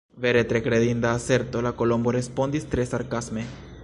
"Vere 0.23 0.41
tre 0.51 0.61
kredinda 0.67 1.11
aserto!" 1.17 1.61
la 1.67 1.73
Kolombo 1.81 2.15
respondis 2.17 2.67
tre 2.73 2.87
sarkasme. 2.93 3.45